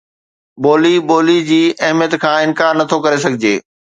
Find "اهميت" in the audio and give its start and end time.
1.85-2.13